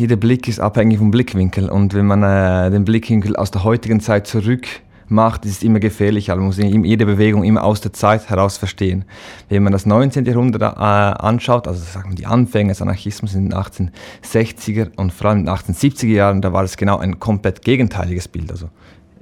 Jeder 0.00 0.16
Blick 0.16 0.48
ist 0.48 0.60
abhängig 0.60 0.96
vom 0.96 1.10
Blickwinkel 1.10 1.68
und 1.68 1.92
wenn 1.92 2.06
man 2.06 2.22
äh, 2.22 2.70
den 2.70 2.86
Blickwinkel 2.86 3.36
aus 3.36 3.50
der 3.50 3.64
heutigen 3.64 4.00
Zeit 4.00 4.26
zurück 4.26 4.66
macht, 5.08 5.44
ist 5.44 5.58
es 5.58 5.62
immer 5.62 5.78
gefährlich. 5.78 6.30
Also 6.30 6.40
man 6.40 6.46
muss 6.46 6.56
jede 6.56 7.04
Bewegung 7.04 7.44
immer 7.44 7.62
aus 7.62 7.82
der 7.82 7.92
Zeit 7.92 8.30
heraus 8.30 8.56
verstehen. 8.56 9.04
Wenn 9.50 9.62
man 9.62 9.74
das 9.74 9.84
19. 9.84 10.24
Jahrhundert 10.24 10.62
äh, 10.62 10.66
anschaut, 10.74 11.68
also 11.68 11.84
sagen 11.84 12.12
wir 12.12 12.16
die 12.16 12.24
Anfänge 12.24 12.70
des 12.70 12.80
Anarchismus 12.80 13.34
in 13.34 13.50
den 13.50 13.58
1860er 13.58 14.96
und 14.96 15.12
vor 15.12 15.28
allem 15.28 15.40
in 15.40 15.44
den 15.44 15.54
1870er 15.54 16.06
Jahren, 16.06 16.40
da 16.40 16.54
war 16.54 16.64
es 16.64 16.78
genau 16.78 16.96
ein 16.96 17.20
komplett 17.20 17.60
gegenteiliges 17.60 18.26
Bild. 18.26 18.50
Also 18.50 18.70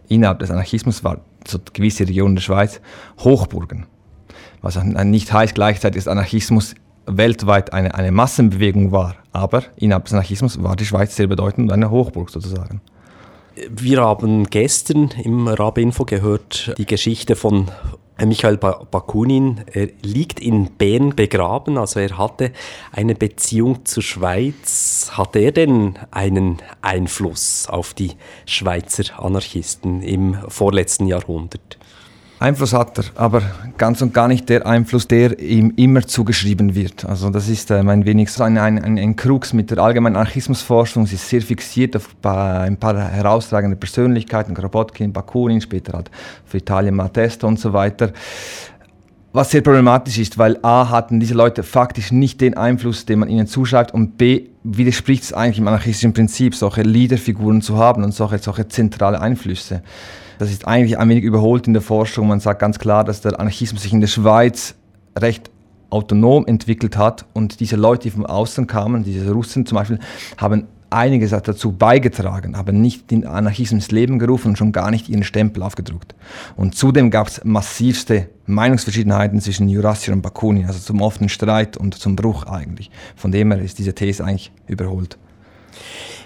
innerhalb 0.06 0.38
des 0.38 0.52
Anarchismus 0.52 1.02
war 1.02 1.22
so 1.44 1.58
gewisse 1.72 2.06
Regionen 2.06 2.36
der 2.36 2.42
Schweiz 2.42 2.80
Hochburgen. 3.18 3.86
Was 4.62 4.80
nicht 4.80 5.32
heißt 5.32 5.56
gleichzeitig, 5.56 6.04
dass 6.04 6.08
Anarchismus 6.12 6.76
weltweit 7.08 7.72
eine, 7.72 7.94
eine 7.94 8.12
Massenbewegung 8.12 8.92
war. 8.92 9.16
Aber 9.32 9.64
innerhalb 9.76 10.04
des 10.04 10.14
Anarchismus 10.14 10.62
war 10.62 10.76
die 10.76 10.86
Schweiz 10.86 11.16
sehr 11.16 11.26
bedeutend 11.26 11.68
und 11.68 11.72
eine 11.72 11.90
Hochburg 11.90 12.30
sozusagen. 12.30 12.80
Wir 13.70 14.00
haben 14.02 14.48
gestern 14.50 15.10
im 15.24 15.48
Rabinfo 15.48 16.04
gehört 16.04 16.74
die 16.78 16.86
Geschichte 16.86 17.34
von 17.34 17.68
Michael 18.24 18.56
Bakunin. 18.56 19.62
Er 19.72 19.88
liegt 20.02 20.40
in 20.40 20.70
Bern 20.76 21.14
begraben, 21.14 21.78
also 21.78 22.00
er 22.00 22.18
hatte 22.18 22.52
eine 22.92 23.14
Beziehung 23.14 23.84
zur 23.84 24.02
Schweiz. 24.02 25.10
Hat 25.12 25.36
er 25.36 25.52
denn 25.52 25.98
einen 26.10 26.58
Einfluss 26.82 27.68
auf 27.68 27.94
die 27.94 28.12
Schweizer 28.46 29.20
Anarchisten 29.22 30.02
im 30.02 30.36
vorletzten 30.48 31.06
Jahrhundert? 31.06 31.78
Einfluss 32.40 32.72
hat 32.72 32.96
er, 32.98 33.04
aber 33.16 33.42
ganz 33.78 34.00
und 34.00 34.14
gar 34.14 34.28
nicht 34.28 34.48
der 34.48 34.64
Einfluss, 34.64 35.08
der 35.08 35.40
ihm 35.40 35.72
immer 35.74 36.06
zugeschrieben 36.06 36.76
wird. 36.76 37.04
Also 37.04 37.30
das 37.30 37.48
ist 37.48 37.72
ähm, 37.72 37.88
ein 37.88 38.04
wenig 38.04 38.30
so 38.30 38.44
ein, 38.44 38.56
ein, 38.58 38.78
ein, 38.78 39.16
Krux 39.16 39.52
mit 39.52 39.72
der 39.72 39.78
allgemeinen 39.78 40.14
Anarchismusforschung. 40.14 41.04
Sie 41.06 41.16
ist 41.16 41.28
sehr 41.28 41.42
fixiert 41.42 41.96
auf 41.96 42.14
ein 42.22 42.76
paar 42.76 42.96
herausragende 42.96 43.76
Persönlichkeiten, 43.76 44.54
Kropotkin, 44.54 45.12
Bakunin, 45.12 45.60
später 45.60 45.94
halt 45.94 46.12
für 46.44 46.58
Italien 46.58 46.94
Maltesto 46.94 47.48
und 47.48 47.58
so 47.58 47.72
weiter. 47.72 48.12
Was 49.32 49.50
sehr 49.50 49.60
problematisch 49.60 50.18
ist, 50.18 50.38
weil 50.38 50.58
A 50.62 50.88
hatten 50.90 51.18
diese 51.18 51.34
Leute 51.34 51.64
faktisch 51.64 52.12
nicht 52.12 52.40
den 52.40 52.56
Einfluss, 52.56 53.04
den 53.04 53.18
man 53.18 53.28
ihnen 53.28 53.48
zuschreibt 53.48 53.92
und 53.92 54.16
B 54.16 54.46
widerspricht 54.62 55.24
es 55.24 55.32
eigentlich 55.32 55.58
im 55.58 55.66
anarchistischen 55.66 56.12
Prinzip, 56.12 56.54
solche 56.54 56.82
Leaderfiguren 56.82 57.62
zu 57.62 57.78
haben 57.78 58.04
und 58.04 58.12
solche, 58.12 58.38
solche 58.38 58.68
zentrale 58.68 59.20
Einflüsse. 59.20 59.82
Das 60.38 60.50
ist 60.50 60.66
eigentlich 60.66 60.98
ein 60.98 61.08
wenig 61.08 61.24
überholt 61.24 61.66
in 61.66 61.72
der 61.72 61.82
Forschung. 61.82 62.28
Man 62.28 62.40
sagt 62.40 62.60
ganz 62.60 62.78
klar, 62.78 63.04
dass 63.04 63.20
der 63.20 63.38
Anarchismus 63.38 63.82
sich 63.82 63.92
in 63.92 64.00
der 64.00 64.08
Schweiz 64.08 64.74
recht 65.18 65.50
autonom 65.90 66.46
entwickelt 66.46 66.96
hat 66.96 67.24
und 67.32 67.60
diese 67.60 67.76
Leute, 67.76 68.04
die 68.04 68.10
vom 68.10 68.26
Außen 68.26 68.66
kamen, 68.66 69.04
diese 69.04 69.30
Russen 69.32 69.66
zum 69.66 69.76
Beispiel, 69.76 69.98
haben 70.36 70.66
einiges 70.90 71.30
dazu 71.30 71.72
beigetragen, 71.72 72.54
aber 72.54 72.72
nicht 72.72 73.10
den 73.10 73.26
Anarchismus 73.26 73.84
ins 73.84 73.90
Leben 73.90 74.18
gerufen 74.18 74.48
und 74.48 74.56
schon 74.56 74.72
gar 74.72 74.90
nicht 74.90 75.08
ihren 75.08 75.22
Stempel 75.22 75.62
aufgedruckt. 75.62 76.14
Und 76.56 76.74
zudem 76.74 77.10
gab 77.10 77.28
es 77.28 77.44
massivste 77.44 78.28
Meinungsverschiedenheiten 78.46 79.40
zwischen 79.40 79.68
Jurassier 79.68 80.14
und 80.14 80.22
Bakunin, 80.22 80.66
also 80.66 80.78
zum 80.78 81.02
offenen 81.02 81.28
Streit 81.28 81.76
und 81.76 81.94
zum 81.94 82.16
Bruch 82.16 82.44
eigentlich. 82.44 82.90
Von 83.16 83.32
dem 83.32 83.52
her 83.52 83.60
ist 83.60 83.78
diese 83.78 83.94
These 83.94 84.24
eigentlich 84.24 84.50
überholt. 84.66 85.18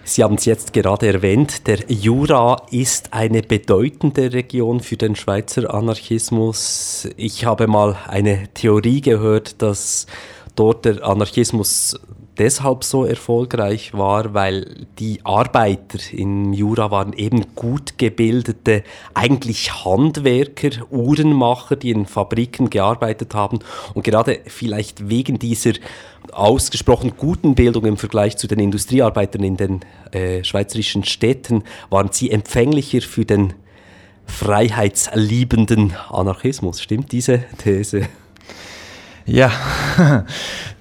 Sie 0.05 0.25
haben 0.25 0.35
es 0.35 0.45
jetzt 0.47 0.73
gerade 0.73 1.07
erwähnt, 1.07 1.67
der 1.69 1.79
Jura 1.89 2.67
ist 2.71 3.13
eine 3.13 3.43
bedeutende 3.43 4.33
Region 4.33 4.81
für 4.81 4.97
den 4.97 5.15
Schweizer 5.15 5.73
Anarchismus. 5.73 7.09
Ich 7.17 7.45
habe 7.45 7.69
mal 7.69 7.97
eine 8.09 8.49
Theorie 8.53 9.01
gehört, 9.01 9.63
dass 9.63 10.07
dort 10.57 10.85
der 10.85 11.05
Anarchismus 11.05 11.99
deshalb 12.39 12.85
so 12.85 13.05
erfolgreich 13.05 13.93
war, 13.95 14.35
weil 14.35 14.87
die 14.99 15.21
Arbeiter 15.25 15.99
im 16.13 16.53
Jura 16.53 16.91
waren 16.91 17.13
eben 17.13 17.55
gut 17.55 17.99
gebildete, 17.99 18.85
eigentlich 19.15 19.85
Handwerker, 19.85 20.71
Uhrenmacher, 20.91 21.77
die 21.77 21.91
in 21.91 22.07
Fabriken 22.07 22.71
gearbeitet 22.71 23.35
haben 23.35 23.61
und 23.95 24.05
gerade 24.05 24.41
vielleicht 24.47 25.09
wegen 25.09 25.39
dieser 25.39 25.73
ausgesprochen 26.33 27.15
guten 27.17 27.55
Bildung 27.55 27.85
im 27.85 27.97
Vergleich 27.97 28.37
zu 28.37 28.47
den 28.47 28.61
Industriearbeitern 28.61 29.43
in 29.43 29.57
den 29.57 29.81
äh, 30.13 30.45
schweizerischen 30.45 31.05
Städten 31.05 31.65
waren 31.91 32.11
sie 32.13 32.31
empfänglicher 32.31 33.03
für 33.03 33.25
den 33.25 33.55
freiheitsliebenden 34.27 35.95
Anarchismus. 36.11 36.81
Stimmt 36.81 37.13
diese 37.13 37.45
These? 37.59 38.09
Ja, 39.25 39.51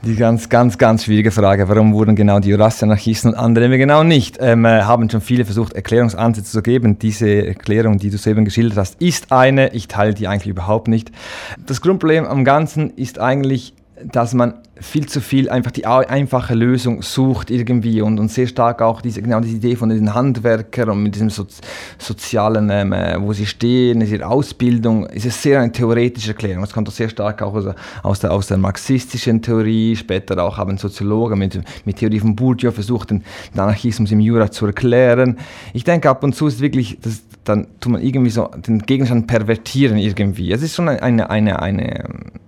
die 0.04 0.16
ganz, 0.16 0.50
ganz, 0.50 0.78
ganz 0.78 1.04
schwierige 1.04 1.32
Frage. 1.32 1.70
Warum 1.70 1.94
wurden 1.94 2.16
genau 2.16 2.40
die 2.40 2.50
Jurassianarchisten 2.50 3.32
und 3.32 3.38
andere 3.38 3.78
genau 3.78 4.04
nicht? 4.04 4.38
Ähm, 4.42 4.66
äh, 4.66 4.82
haben 4.82 5.10
schon 5.10 5.22
viele 5.22 5.46
versucht, 5.46 5.74
Erklärungsansätze 5.74 6.52
zu 6.52 6.62
geben. 6.64 6.98
Diese 6.98 7.48
Erklärung, 7.48 8.00
die 8.00 8.10
du 8.10 8.18
soeben 8.18 8.44
geschildert 8.44 8.78
hast, 8.78 9.02
ist 9.02 9.32
eine. 9.32 9.74
Ich 9.74 9.88
teile 9.88 10.14
die 10.14 10.28
eigentlich 10.28 10.50
überhaupt 10.50 10.88
nicht. 10.88 11.12
Das 11.66 11.82
Grundproblem 11.82 12.26
am 12.26 12.44
Ganzen 12.44 12.90
ist 12.92 13.20
eigentlich, 13.20 13.74
dass 14.06 14.34
man 14.34 14.56
viel 14.80 15.06
zu 15.06 15.22
viel 15.22 15.50
einfach 15.50 15.72
die 15.72 15.86
einfache 15.86 16.56
Lösung 16.56 17.04
sucht 17.04 17.52
irgendwie 17.52 18.02
und, 18.02 18.20
und 18.20 18.32
sehr 18.32 18.48
stark 18.48 18.82
auch 18.82 19.02
diese, 19.02 19.22
genau 19.22 19.40
diese 19.40 19.58
Idee 19.58 19.76
von 19.76 19.90
den 19.90 20.14
Handwerkern 20.14 20.90
und 20.90 21.04
mit 21.04 21.16
diesem 21.16 21.30
so, 21.30 21.46
sozialen, 22.00 22.70
ähm, 22.72 22.94
äh, 22.94 23.22
wo 23.22 23.32
sie 23.34 23.46
stehen, 23.46 24.02
ihre 24.02 24.26
Ausbildung, 24.26 25.06
ist 25.08 25.26
es 25.26 25.42
sehr 25.42 25.62
eine 25.62 25.72
theoretische 25.72 26.30
Erklärung. 26.30 26.62
Das 26.62 26.74
kommt 26.74 26.90
auch 26.90 26.94
sehr 26.94 27.10
stark 27.10 27.42
auch 27.44 27.54
aus, 27.54 27.66
aus, 28.02 28.20
der, 28.20 28.32
aus 28.32 28.48
der 28.48 28.58
marxistischen 28.58 29.42
Theorie, 29.42 29.96
später 29.96 30.44
auch 30.44 30.58
haben 30.58 30.78
Soziologen 30.78 31.38
mit, 31.38 31.62
mit 31.86 31.98
Theorie 31.98 32.20
von 32.20 32.36
Bourdieu 32.36 32.72
versucht, 32.72 33.12
den 33.12 33.24
Anarchismus 33.54 34.12
im 34.12 34.20
Jura 34.20 34.50
zu 34.50 34.66
erklären. 34.66 35.38
Ich 35.74 35.84
denke, 35.84 36.10
ab 36.10 36.24
und 36.24 36.34
zu 36.34 36.48
ist 36.48 36.60
wirklich, 36.60 36.98
das, 37.02 37.22
dann 37.44 37.68
tut 37.80 37.94
man 37.94 38.02
irgendwie 38.02 38.30
so 38.30 38.50
den 38.56 38.80
Gegenstand 38.80 39.28
pervertieren 39.28 39.98
irgendwie. 39.98 40.52
Es 40.52 40.62
ist 40.62 40.76
schon 40.76 40.90
eine, 40.90 41.02
eine, 41.02 41.30
eine, 41.30 41.60
eine 41.60 42.04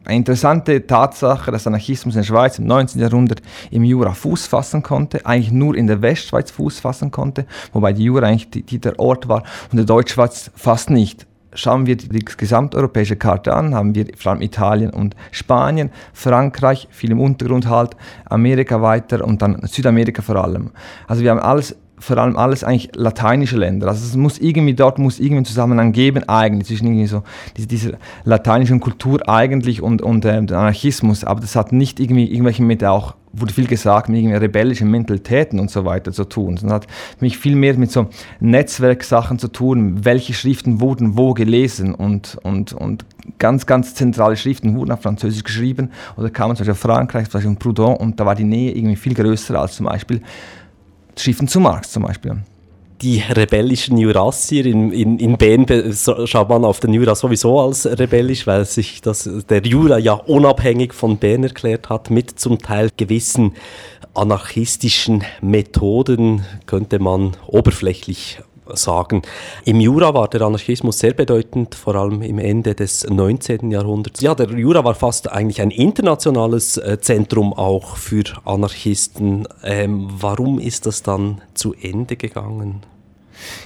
interessante 0.08 0.86
Tatsache, 0.86 1.52
dass 1.52 1.66
Anarchismus 1.66 2.16
in 2.16 2.22
der 2.22 2.26
Schweiz 2.28 2.60
im 2.60 2.68
19. 2.68 3.02
Jahrhundert 3.02 3.42
im 3.72 3.84
Jura 3.84 4.14
Fuß 4.14 4.46
fassen 4.48 4.84
konnte, 4.84 5.26
eigentlich 5.26 5.52
nur 5.52 5.76
in 5.76 5.88
der 5.88 6.02
Westschweiz 6.02 6.52
Fuß 6.52 6.80
fassen 6.80 7.10
konnte, 7.10 7.46
wobei 7.72 7.94
die 7.94 8.04
Jura 8.04 8.28
eigentlich 8.28 8.52
die, 8.52 8.64
die 8.64 8.80
der 8.80 9.00
Ort 9.00 9.28
war 9.28 9.44
und 9.72 9.78
der 9.78 9.86
Deutschschweiz 9.86 10.52
fast 10.56 10.90
nicht. 10.90 11.26
Schauen 11.56 11.86
wir 11.86 11.96
die, 11.96 12.26
gesamteuropäische 12.26 13.16
Karte 13.16 13.54
an, 13.54 13.76
haben 13.76 13.94
wir 13.94 14.08
vor 14.18 14.32
allem 14.32 14.42
Italien 14.42 14.90
und 14.90 15.16
Spanien, 15.32 15.92
Frankreich, 16.12 16.88
viel 16.90 17.12
im 17.12 17.20
Untergrund 17.20 17.68
halt, 17.68 17.96
Amerika 18.26 18.82
weiter 18.82 19.24
und 19.24 19.42
dann 19.42 19.62
Südamerika 19.68 20.24
vor 20.24 20.36
allem. 20.44 20.72
Also 21.08 21.22
wir 21.22 21.30
haben 21.30 21.40
alles 21.40 21.76
vor 22.00 22.18
allem 22.18 22.36
alles 22.36 22.64
eigentlich 22.64 22.90
lateinische 22.96 23.58
Länder. 23.58 23.88
Also 23.88 24.06
es 24.06 24.16
muss 24.16 24.38
irgendwie, 24.38 24.74
dort 24.74 25.00
muss 25.00 25.20
irgendwie 25.20 25.38
einen 25.38 25.46
Zusammenhang 25.46 25.92
geben, 25.92 26.28
eigentlich, 26.28 26.68
zwischen 26.68 26.88
irgendwie 26.88 27.08
so 27.08 27.24
diese, 27.56 27.68
diese 27.68 27.98
lateinischen 28.26 28.80
Kultur 28.80 29.28
eigentlich 29.30 29.82
und, 29.82 30.02
und 30.02 30.26
äh, 30.26 30.30
Anarchismus, 30.30 31.24
aber 31.24 31.40
das 31.40 31.56
hat 31.56 31.72
nicht 31.72 32.00
irgendwie 32.00 32.30
irgendwelche 32.30 32.64
mit 32.64 32.84
auch, 32.84 33.16
wurde 33.32 33.54
viel 33.54 33.68
gesagt, 33.68 34.10
mit 34.10 34.20
irgendwie 34.20 34.36
rebellischen 34.36 34.92
Mentalitäten 34.92 35.60
und 35.60 35.72
so 35.72 35.86
weiter 35.86 36.12
zu 36.12 36.26
tun, 36.26 36.58
sondern 36.58 36.82
hat 36.82 36.88
mich 37.20 37.38
viel 37.38 37.56
mehr 37.56 37.76
mit 37.76 37.92
so 37.92 38.08
Netzwerksachen 38.40 39.40
zu 39.40 39.48
tun, 39.48 40.04
welche 40.04 40.34
Schriften 40.34 40.82
wurden 40.82 41.18
wo 41.18 41.34
gelesen 41.34 41.96
und, 41.96 42.38
und, 42.44 42.74
und 42.74 43.06
ganz, 43.40 43.66
ganz 43.66 43.96
zentrale 43.96 44.36
Schriften 44.36 44.76
wurden 44.76 44.92
auf 44.92 45.02
Französisch 45.02 45.44
geschrieben 45.44 45.92
oder 46.18 46.30
kamen 46.30 46.56
zum 46.56 46.66
Beispiel 46.66 46.74
aus 46.74 46.80
Frankreich, 46.80 47.30
zum 47.30 47.40
Beispiel 47.40 47.56
Proudhon 47.56 47.96
und 47.96 48.20
da 48.20 48.26
war 48.26 48.36
die 48.36 48.44
Nähe 48.44 48.72
irgendwie 48.72 48.98
viel 48.98 49.14
größer 49.14 49.60
als 49.60 49.76
zum 49.76 49.86
Beispiel 49.86 50.22
Schriften 51.18 51.48
zu 51.48 51.60
Marx 51.60 51.92
zum 51.92 52.04
Beispiel. 52.04 52.38
Die 53.02 53.20
rebellischen 53.20 53.98
Jurassier 53.98 54.66
in, 54.66 54.92
in, 54.92 55.20
in 55.20 55.38
Bern 55.38 55.66
schaut 56.26 56.48
man 56.48 56.64
auf 56.64 56.80
den 56.80 56.94
Jura 56.94 57.16
sowieso 57.16 57.60
als 57.60 57.86
rebellisch, 57.86 58.48
weil 58.48 58.66
sich 58.66 59.02
das, 59.02 59.30
der 59.50 59.62
Jura 59.64 59.98
ja 59.98 60.14
unabhängig 60.14 60.94
von 60.94 61.18
Bern 61.18 61.44
erklärt 61.44 61.90
hat, 61.90 62.10
mit 62.10 62.40
zum 62.40 62.60
Teil 62.60 62.90
gewissen 62.96 63.54
anarchistischen 64.14 65.24
Methoden, 65.42 66.46
könnte 66.66 67.00
man 67.00 67.36
oberflächlich 67.48 68.40
sagen. 68.74 69.22
Im 69.66 69.80
Jura 69.80 70.14
war 70.14 70.28
der 70.28 70.42
Anarchismus 70.42 71.00
sehr 71.00 71.14
bedeutend, 71.14 71.76
vor 71.76 71.96
allem 71.96 72.22
im 72.22 72.40
Ende 72.40 72.76
des 72.76 73.08
19. 73.10 73.72
Jahrhunderts. 73.72 74.22
Ja, 74.22 74.36
der 74.36 74.50
Jura 74.50 74.84
war 74.84 74.96
fast 74.96 75.32
eigentlich 75.32 75.62
ein 75.62 75.72
internationales 75.72 76.78
äh, 76.78 77.00
Zentrum 77.00 77.54
auch 77.54 77.98
für 77.98 78.24
Anarchisten. 78.46 79.48
Ähm, 79.64 80.08
warum 80.10 80.60
ist 80.60 80.86
das 80.86 81.04
dann 81.04 81.42
zu 81.54 81.74
Ende 81.74 82.16
gegangen? 82.16 82.82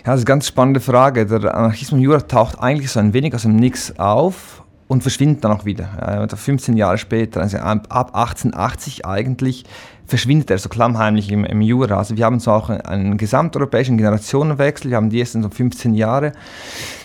Ja, 0.06 0.12
das 0.14 0.16
ist 0.16 0.22
eine 0.22 0.26
ganz 0.26 0.48
spannende 0.48 0.80
Frage. 0.80 1.26
Der 1.26 1.56
Anarchismus 1.56 2.00
im 2.00 2.04
Jura 2.04 2.22
taucht 2.22 2.60
eigentlich 2.60 2.92
so 2.92 3.00
ein 3.00 3.14
wenig 3.14 3.34
aus 3.36 3.44
dem 3.44 3.56
Nix 3.56 3.94
auf 3.98 4.64
und 4.88 5.02
verschwindet 5.02 5.44
dann 5.44 5.52
auch 5.52 5.66
wieder. 5.66 6.28
15 6.34 6.78
Jahre 6.78 6.98
später, 6.98 7.42
also 7.42 7.58
ab 7.58 8.16
1880 8.16 9.06
eigentlich, 9.06 9.66
verschwindet 10.08 10.50
er 10.50 10.58
so 10.58 10.70
klammheimlich 10.70 11.32
im, 11.32 11.46
im 11.46 11.62
Jura. 11.62 11.98
Also 11.98 12.18
wir 12.18 12.26
haben 12.26 12.40
so 12.40 12.52
auch 12.52 12.70
einen 12.70 13.18
gesamteuropäischen 13.18 13.98
Generationenwechsel, 13.98 14.92
wir 14.92 14.98
haben 14.98 15.10
die 15.10 15.20
ersten 15.20 15.44
so 15.44 15.50
15 15.50 15.94
Jahre 15.94 16.32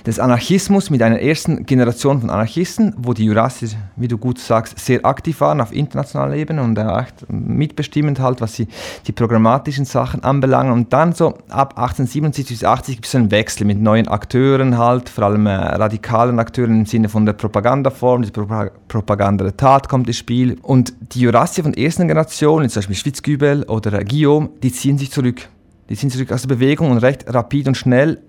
des 0.06 0.18
Anarchismus 0.18 0.90
mit 0.90 1.02
einer 1.02 1.20
ersten 1.20 1.64
Generation 1.64 2.20
von 2.20 2.30
Anarchisten, 2.30 2.94
wo 2.96 3.12
die 3.12 3.24
Jurassier, 3.24 3.68
wie 3.96 4.08
du 4.08 4.18
gut 4.18 4.38
sagst, 4.38 4.78
sehr 4.78 5.04
aktiv 5.04 5.40
waren 5.40 5.60
auf 5.60 5.72
internationaler 5.72 6.34
Ebene 6.34 6.62
und 6.62 6.76
echt 6.76 7.26
mitbestimmend 7.28 8.18
halt, 8.18 8.40
was 8.40 8.54
sie, 8.54 8.66
die 9.06 9.12
programmatischen 9.12 9.84
Sachen 9.84 10.24
anbelangen. 10.24 10.72
Und 10.72 10.92
dann 10.92 11.12
so 11.12 11.38
ab 11.48 11.78
1877 11.78 12.58
bis 12.58 12.64
80 12.64 12.96
gibt 12.96 13.06
es 13.06 13.14
einen 13.14 13.30
Wechsel 13.30 13.64
mit 13.64 13.80
neuen 13.80 14.08
Akteuren 14.08 14.78
halt, 14.78 15.08
vor 15.08 15.24
allem 15.24 15.46
äh, 15.46 15.54
radikalen 15.54 16.38
Akteuren 16.38 16.80
im 16.80 16.86
Sinne 16.86 17.08
von 17.08 17.24
der 17.24 17.34
Propagandaform, 17.34 18.22
die 18.22 18.30
Pro 18.30 18.46
Propaganda 18.88 19.44
der 19.44 19.56
Tat 19.56 19.88
kommt 19.88 20.06
ins 20.08 20.18
Spiel. 20.18 20.58
Und 20.62 20.92
die 21.14 21.20
Jurassier 21.20 21.64
von 21.64 21.72
der 21.72 21.84
ersten 21.84 22.08
Generation, 22.08 22.68
zum 22.68 22.80
Beispiel 22.80 22.91
Schwitzgübel 22.94 23.64
oder 23.64 24.04
Guillaume, 24.04 24.50
die 24.62 24.72
ziehen 24.72 24.98
sich 24.98 25.10
zurück. 25.10 25.48
Die 25.88 25.96
ziehen 25.96 26.10
zurück 26.10 26.32
aus 26.32 26.42
der 26.42 26.48
Bewegung 26.48 26.90
und 26.90 26.98
recht 26.98 27.24
rapid 27.26 27.68
und 27.68 27.76
schnell. 27.76 28.20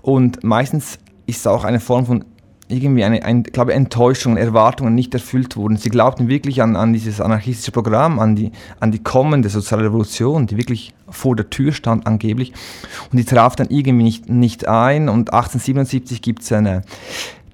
Und 0.00 0.42
meistens 0.44 0.98
ist 1.26 1.46
auch 1.46 1.64
eine 1.64 1.80
Form 1.80 2.06
von 2.06 2.24
irgendwie 2.68 3.04
eine, 3.04 3.22
ein, 3.22 3.42
glaube 3.42 3.74
Enttäuschung, 3.74 4.36
Erwartungen 4.36 4.94
nicht 4.94 5.12
erfüllt 5.12 5.56
wurden. 5.56 5.76
Sie 5.76 5.90
glaubten 5.90 6.28
wirklich 6.28 6.62
an, 6.62 6.74
an 6.74 6.92
dieses 6.92 7.20
anarchistische 7.20 7.70
Programm, 7.70 8.18
an 8.18 8.34
die, 8.34 8.50
an 8.80 8.90
die 8.90 9.02
kommende 9.02 9.48
soziale 9.48 9.84
Revolution, 9.84 10.46
die 10.46 10.56
wirklich 10.56 10.94
vor 11.08 11.36
der 11.36 11.50
Tür 11.50 11.72
stand 11.72 12.06
angeblich. 12.06 12.52
Und 13.10 13.18
die 13.18 13.24
traf 13.24 13.56
dann 13.56 13.68
irgendwie 13.68 14.04
nicht, 14.04 14.28
nicht 14.28 14.68
ein. 14.68 15.08
Und 15.08 15.32
1877 15.32 16.22
gibt 16.22 16.42
es 16.42 16.52
eine 16.52 16.82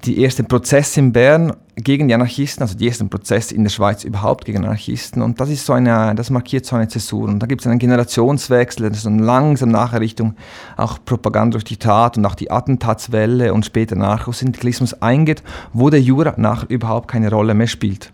die 0.05 0.23
ersten 0.25 0.47
Prozesse 0.47 1.01
in 1.01 1.13
Bern 1.13 1.55
gegen 1.77 2.09
die 2.09 2.15
Anarchisten, 2.15 2.63
also 2.63 2.77
die 2.77 2.89
ersten 2.89 3.09
Prozesse 3.09 3.55
in 3.55 3.63
der 3.65 3.71
Schweiz 3.71 4.05
überhaupt 4.05 4.45
gegen 4.45 4.65
Anarchisten. 4.65 5.23
Und 5.23 5.41
das 5.41 5.49
ist 5.49 5.67
so 5.67 5.73
eine, 5.73 6.15
das 6.15 6.31
markiert 6.31 6.67
so 6.67 6.77
eine 6.77 6.89
Zäsur. 6.89 7.29
Und 7.29 7.41
da 7.41 7.47
gibt 7.47 7.61
es 7.61 7.67
einen 7.67 7.79
Generationswechsel, 7.79 8.91
ist 8.91 9.07
dann 9.07 9.19
langsam 9.19 9.71
nachher 9.71 10.01
Richtung 10.01 10.35
auch 10.77 10.99
Propaganda 11.05 11.53
durch 11.53 11.65
die 11.65 11.77
Tat 11.77 12.17
und 12.17 12.27
auch 12.27 12.35
die 12.35 12.51
Attentatswelle 12.51 13.53
und 13.53 13.67
später 13.67 13.97
Narkosyndikalismus 13.97 14.95
eingeht, 15.03 15.43
wo 15.73 15.91
der 15.91 16.01
Jura 16.01 16.35
nachher 16.37 16.71
überhaupt 16.71 17.09
keine 17.09 17.31
Rolle 17.31 17.55
mehr 17.55 17.69
spielt. 17.69 18.13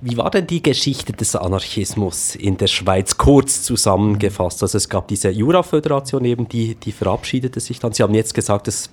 Wie 0.00 0.18
war 0.18 0.30
denn 0.30 0.46
die 0.46 0.62
Geschichte 0.62 1.14
des 1.14 1.34
Anarchismus 1.34 2.34
in 2.34 2.58
der 2.58 2.66
Schweiz 2.66 3.16
kurz 3.16 3.62
zusammengefasst? 3.62 4.62
Also 4.62 4.76
es 4.76 4.88
gab 4.88 5.08
diese 5.08 5.30
Jura-Föderation 5.30 6.24
eben, 6.26 6.46
die, 6.46 6.74
die 6.74 6.92
verabschiedete 6.92 7.58
sich 7.58 7.78
dann. 7.78 7.92
Sie 7.92 8.02
haben 8.02 8.12
jetzt 8.12 8.34
gesagt, 8.34 8.68
es 8.68 8.90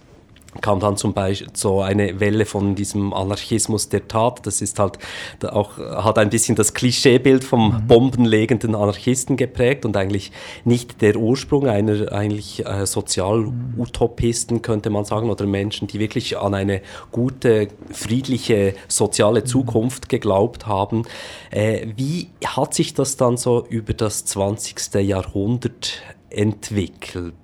kam 0.59 0.81
dann 0.81 0.97
zum 0.97 1.13
Beispiel 1.13 1.47
so 1.53 1.81
eine 1.81 2.19
Welle 2.19 2.45
von 2.45 2.75
diesem 2.75 3.13
Anarchismus 3.13 3.87
der 3.87 4.07
Tat. 4.07 4.45
Das 4.45 4.61
ist 4.61 4.79
halt 4.79 4.99
auch, 5.43 5.77
hat 5.77 6.17
ein 6.17 6.29
bisschen 6.29 6.55
das 6.55 6.73
Klischeebild 6.73 7.43
vom 7.43 7.73
mhm. 7.73 7.87
bombenlegenden 7.87 8.75
Anarchisten 8.75 9.37
geprägt 9.37 9.85
und 9.85 9.95
eigentlich 9.95 10.31
nicht 10.65 11.01
der 11.01 11.15
Ursprung 11.15 11.67
einer 11.67 12.11
eigentlich 12.11 12.65
äh, 12.65 12.85
Sozialutopisten, 12.85 14.61
könnte 14.61 14.89
man 14.89 15.05
sagen, 15.05 15.29
oder 15.29 15.45
Menschen, 15.45 15.87
die 15.87 15.99
wirklich 15.99 16.37
an 16.37 16.53
eine 16.53 16.81
gute, 17.11 17.69
friedliche, 17.91 18.73
soziale 18.89 19.41
mhm. 19.41 19.45
Zukunft 19.45 20.09
geglaubt 20.09 20.67
haben. 20.67 21.03
Äh, 21.49 21.87
wie 21.95 22.29
hat 22.45 22.73
sich 22.73 22.93
das 22.93 23.15
dann 23.15 23.37
so 23.37 23.65
über 23.69 23.93
das 23.93 24.25
20. 24.25 24.95
Jahrhundert 24.95 26.01
entwickelt? 26.29 27.35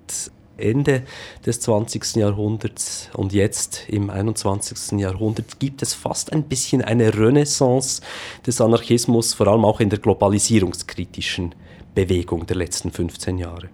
Ende 0.58 1.04
des 1.46 1.60
20. 1.62 2.16
Jahrhunderts 2.16 3.10
und 3.14 3.34
jetzt 3.34 3.84
im 3.88 4.10
21. 4.10 5.00
Jahrhundert 5.00 5.60
gibt 5.60 5.82
es 5.82 5.94
fast 5.94 6.34
ein 6.34 6.44
bisschen 6.44 6.82
eine 6.82 7.14
Renaissance 7.14 8.02
des 8.46 8.62
Anarchismus, 8.62 9.34
vor 9.34 9.48
allem 9.48 9.66
auch 9.66 9.80
in 9.80 9.90
der 9.90 10.00
globalisierungskritischen 10.00 11.56
Bewegung 11.96 12.46
der 12.46 12.58
letzten 12.58 12.92
15 12.92 13.38
Jahre. 13.38 13.70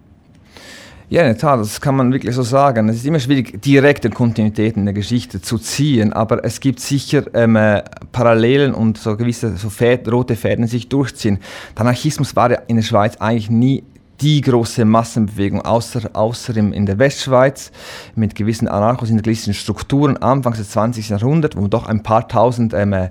Ja, 1.10 1.20
in 1.20 1.28
der 1.28 1.38
Tat, 1.38 1.60
das 1.60 1.80
kann 1.80 1.96
man 1.96 2.12
wirklich 2.12 2.34
so 2.34 2.42
sagen. 2.42 2.88
Es 2.88 2.96
ist 2.96 3.06
immer 3.06 3.20
schwierig, 3.20 3.60
direkte 3.60 4.08
Kontinuitäten 4.08 4.80
in 4.80 4.86
der 4.86 4.94
Geschichte 4.94 5.42
zu 5.42 5.58
ziehen, 5.58 6.14
aber 6.14 6.44
es 6.44 6.60
gibt 6.60 6.80
sicher 6.80 7.24
ähm, 7.34 7.56
äh, 7.56 7.82
Parallelen 8.10 8.72
und 8.72 8.96
so 8.96 9.14
gewisse 9.16 9.56
so 9.56 9.68
Fäd 9.68 10.10
rote 10.10 10.34
Fäden, 10.34 10.64
die 10.64 10.70
sich 10.70 10.88
durchziehen. 10.88 11.40
Der 11.74 11.82
Anarchismus 11.82 12.34
war 12.34 12.50
ja 12.50 12.62
in 12.68 12.76
der 12.76 12.82
Schweiz 12.82 13.16
eigentlich 13.18 13.50
nie 13.50 13.84
die 14.24 14.40
große 14.40 14.86
Massenbewegung, 14.86 15.60
außer, 15.60 16.08
außer 16.14 16.56
in 16.56 16.86
der 16.86 16.98
Westschweiz 16.98 17.70
mit 18.14 18.34
gewissen 18.34 18.68
anarcho-syndicalistischen 18.68 19.52
Strukturen 19.52 20.16
Anfangs 20.16 20.56
des 20.56 20.70
20. 20.70 21.10
Jahrhunderts, 21.10 21.56
wo 21.56 21.60
man 21.60 21.68
doch 21.68 21.86
ein 21.86 22.02
paar 22.02 22.26
tausend 22.26 22.72
ähm, 22.72 22.94
äh, 22.94 23.10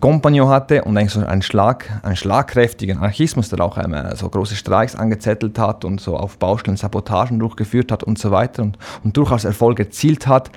Kompagnon 0.00 0.48
hatte 0.48 0.84
und 0.84 0.96
eigentlich 0.96 1.12
so 1.12 1.20
einen, 1.20 1.42
Schlag, 1.42 2.00
einen 2.02 2.16
schlagkräftigen 2.16 2.96
Anarchismus, 2.96 3.50
der 3.50 3.60
auch 3.60 3.76
ähm, 3.76 3.92
äh, 3.92 4.16
so 4.16 4.30
große 4.30 4.56
Streiks 4.56 4.96
angezettelt 4.96 5.58
hat 5.58 5.84
und 5.84 6.00
so 6.00 6.16
auf 6.16 6.38
Baustellen 6.38 6.78
Sabotagen 6.78 7.38
durchgeführt 7.38 7.92
hat 7.92 8.02
und 8.02 8.18
so 8.18 8.30
weiter 8.30 8.62
und, 8.62 8.78
und 9.04 9.14
durchaus 9.14 9.44
Erfolg 9.44 9.78
erzielt 9.78 10.26
hat 10.26 10.50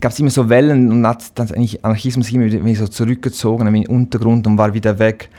gab 0.00 0.12
es 0.12 0.18
immer 0.18 0.30
so 0.30 0.48
Wellen 0.48 0.90
und 0.92 1.06
hat 1.06 1.38
dann 1.38 1.50
eigentlich 1.52 1.84
Anarchismus 1.84 2.30
immer 2.30 2.44
wieder 2.46 2.74
so 2.74 2.88
zurückgezogen 2.88 3.66
in 3.66 3.74
den 3.74 3.86
Untergrund 3.86 4.46
und 4.46 4.58
war 4.58 4.74
wieder 4.74 4.98
weg. 4.98 5.30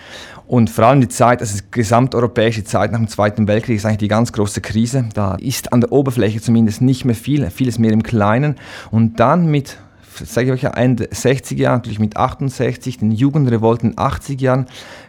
Und 0.48 0.70
vor 0.70 0.86
allem 0.86 1.02
die 1.02 1.10
Zeit, 1.10 1.42
also 1.42 1.58
die 1.58 1.64
gesamteuropäische 1.72 2.64
Zeit 2.64 2.92
nach 2.92 3.00
dem 3.00 3.10
Zweiten 3.10 3.48
Weltkrieg 3.48 3.76
ist 3.76 3.86
eigentlich 3.86 3.98
die 3.98 4.08
ganz 4.08 4.32
große 4.32 4.62
Krise. 4.62 5.10
Da 5.14 5.36
ist 5.36 5.74
an 5.74 5.82
der 5.82 5.92
Oberfläche 5.92 6.42
zumindest 6.42 6.82
nicht 6.82 7.04
mehr 7.04 7.16
viel, 7.16 7.50
vieles 7.50 7.80
mehr 7.80 7.92
im 7.92 8.02
Kleinen. 8.02 8.56
Und 8.90 9.20
dann 9.20 9.48
mit 9.48 9.78
sage 10.26 10.54
ich 10.54 10.66
euch, 10.66 10.74
Ende 10.74 11.06
60er 11.06 11.58
Jahren, 11.58 11.76
natürlich 11.76 12.00
mit 12.00 12.18
68, 12.18 12.98
den 12.98 13.12
Jugendrevolten 13.12 13.94
80 13.98 14.42
Jahren, 14.42 14.66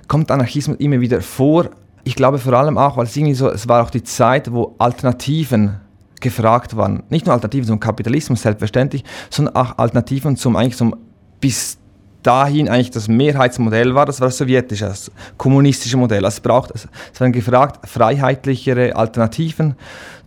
kommt 0.06 0.30
Anarchismus 0.30 0.76
immer 0.78 1.00
wieder 1.00 1.22
vor. 1.22 1.70
Ich 2.04 2.14
glaube 2.14 2.38
vor 2.38 2.52
allem 2.52 2.76
auch, 2.76 2.96
weil 2.96 3.04
es 3.04 3.16
irgendwie 3.16 3.34
so, 3.34 3.48
es 3.50 3.68
war 3.68 3.82
auch 3.82 3.90
die 3.90 4.02
Zeit, 4.02 4.52
wo 4.52 4.74
Alternativen 4.78 5.80
gefragt 6.20 6.76
waren. 6.76 7.02
Nicht 7.08 7.26
nur 7.26 7.34
Alternativen 7.34 7.66
zum 7.66 7.80
Kapitalismus, 7.80 8.42
selbstverständlich, 8.42 9.04
sondern 9.30 9.56
auch 9.56 9.78
Alternativen 9.78 10.36
zum 10.36 10.56
eigentlich 10.56 10.76
zum 10.76 10.96
bis 11.40 11.78
dahin 12.22 12.68
eigentlich 12.68 12.90
das 12.90 13.08
Mehrheitsmodell 13.08 13.94
war, 13.94 14.04
das 14.06 14.20
war 14.20 14.28
das 14.28 14.38
sowjetische, 14.38 14.86
das 14.86 15.10
kommunistische 15.36 15.96
Modell. 15.96 16.24
Also 16.24 16.36
es 16.36 16.40
braucht, 16.40 16.72
es 16.74 17.20
werden 17.20 17.32
gefragt, 17.32 17.88
freiheitlichere 17.88 18.96
Alternativen 18.96 19.76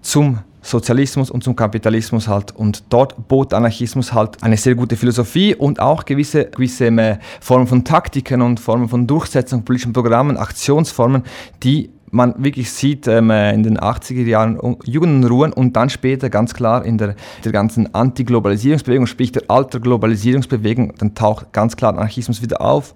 zum 0.02 0.40
Sozialismus 0.62 1.32
und 1.32 1.44
zum 1.44 1.56
Kapitalismus 1.56 2.28
halt. 2.28 2.56
Und 2.56 2.84
dort 2.90 3.28
bot 3.28 3.54
Anarchismus 3.54 4.14
halt 4.14 4.42
eine 4.44 4.58
sehr 4.58 4.76
gute 4.76 4.96
Philosophie 4.96 5.56
und 5.56 5.80
auch 5.80 6.06
gewisse, 6.06 6.46
gewisse 6.46 6.88
äh, 6.88 7.18
Formen 7.40 7.68
von 7.68 7.84
Taktiken 7.84 8.42
und 8.42 8.60
Formen 8.60 8.88
von 8.88 9.08
Durchsetzung 9.08 9.64
politischen 9.64 9.94
Programmen, 9.94 10.38
Aktionsformen, 10.38 11.24
die 11.64 11.90
man 12.12 12.36
wirklich 12.44 12.72
sieht 12.72 13.08
ähm, 13.08 13.30
äh, 13.30 13.54
in 13.54 13.64
den 13.64 13.80
80er 13.80 14.24
Jahren 14.24 14.78
Jugendruhen 14.84 15.54
und 15.54 15.76
dann 15.76 15.90
später 15.90 16.30
ganz 16.30 16.54
klar 16.54 16.86
in 16.86 16.98
der, 16.98 17.16
der 17.44 17.52
ganzen 17.52 17.94
Anti-Globalisierungsbewegung, 17.94 19.08
sprich 19.08 19.32
der 19.32 19.44
alter 19.48 19.80
Globalisierungsbewegung, 19.80 20.94
dann 20.98 21.16
taucht 21.16 21.52
ganz 21.54 21.76
klar 21.76 21.94
Anarchismus 21.94 22.42
wieder 22.42 22.62
auf. 22.62 22.94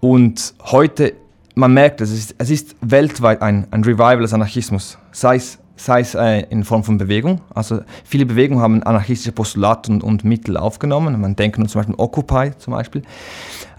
Und 0.00 0.54
heute, 0.64 1.14
man 1.54 1.72
merkt, 1.72 2.00
es 2.00 2.12
ist, 2.12 2.34
es 2.38 2.50
ist 2.50 2.76
weltweit 2.82 3.40
ein, 3.42 3.66
ein 3.70 3.82
Revival 3.82 4.20
des 4.20 4.34
Anarchismus, 4.34 4.98
sei 5.10 5.36
es 5.36 5.58
sei 5.76 6.00
es 6.00 6.14
äh, 6.14 6.42
in 6.50 6.62
Form 6.62 6.84
von 6.84 6.98
Bewegung. 6.98 7.40
Also 7.52 7.80
viele 8.04 8.26
Bewegungen 8.26 8.62
haben 8.62 8.82
anarchistische 8.84 9.32
Postulate 9.32 9.90
und, 9.90 10.04
und 10.04 10.24
Mittel 10.24 10.56
aufgenommen. 10.56 11.20
Man 11.20 11.34
denkt 11.34 11.58
nur 11.58 11.66
zum 11.66 11.80
Beispiel 11.80 11.96
Occupy 11.98 12.52
zum 12.58 12.74
Beispiel. 12.74 13.02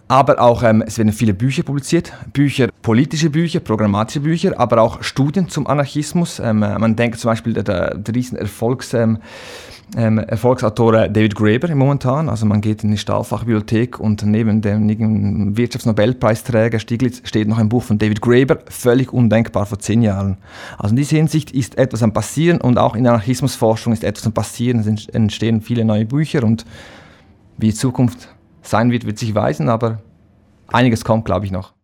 Aber 0.07 0.39
auch, 0.39 0.61
ähm, 0.61 0.83
es 0.85 0.99
werden 0.99 1.13
viele 1.13 1.33
Bücher 1.33 1.63
publiziert, 1.63 2.13
Bücher, 2.31 2.69
politische 2.83 3.31
Bücher, 3.31 3.59
programmatische 3.59 4.19
Bücher, 4.19 4.59
aber 4.59 4.81
auch 4.81 5.01
Studien 5.01 5.49
zum 5.49 5.65
Anarchismus. 5.65 6.39
Ähm, 6.39 6.61
äh, 6.61 6.77
man 6.77 6.95
denkt 6.95 7.19
zum 7.19 7.31
Beispiel, 7.31 7.53
der, 7.53 7.95
der 7.95 8.15
riesen 8.15 8.37
Erfolgs, 8.37 8.93
ähm, 8.93 9.17
ähm, 9.97 10.19
Erfolgsautor 10.19 11.07
David 11.07 11.35
Graeber 11.35 11.73
momentan. 11.73 12.29
Also 12.29 12.45
man 12.45 12.61
geht 12.61 12.83
in 12.83 12.91
die 12.91 12.97
Stahlfachbibliothek 12.97 13.99
und 13.99 14.23
neben 14.23 14.61
dem 14.61 15.57
Wirtschaftsnobelpreisträger 15.57 16.79
Stiglitz 16.79 17.21
steht 17.23 17.47
noch 17.47 17.57
ein 17.57 17.69
Buch 17.69 17.83
von 17.83 17.97
David 17.97 18.21
Graeber, 18.21 18.59
völlig 18.69 19.13
undenkbar 19.13 19.65
vor 19.65 19.79
zehn 19.79 20.01
Jahren. 20.01 20.37
Also 20.77 20.91
in 20.91 20.97
dieser 20.97 21.17
Hinsicht 21.17 21.51
ist 21.51 21.77
etwas 21.77 22.03
am 22.03 22.13
passieren 22.13 22.61
und 22.61 22.77
auch 22.77 22.95
in 22.95 23.03
der 23.03 23.13
Anarchismusforschung 23.13 23.93
ist 23.93 24.03
etwas 24.03 24.25
am 24.25 24.33
passieren. 24.33 24.79
Es 24.79 25.07
entstehen 25.07 25.61
viele 25.61 25.85
neue 25.85 26.05
Bücher 26.05 26.43
und 26.43 26.65
wie 27.57 27.67
die 27.67 27.73
Zukunft 27.73 28.34
sein 28.67 28.91
wird, 28.91 29.05
wird 29.05 29.19
sich 29.19 29.35
weisen, 29.35 29.69
aber 29.69 30.01
einiges 30.67 31.05
kommt, 31.05 31.25
glaube 31.25 31.45
ich, 31.45 31.51
noch. 31.51 31.74